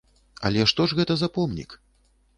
[0.49, 1.81] Але што ж гэта за помнік?